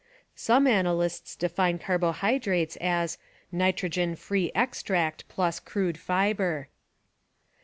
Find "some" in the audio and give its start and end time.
0.33-0.65